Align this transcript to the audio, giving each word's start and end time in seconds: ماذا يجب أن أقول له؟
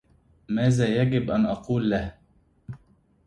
ماذا 0.49 0.87
يجب 1.01 1.31
أن 1.31 1.45
أقول 1.45 1.89
له؟ 1.89 2.17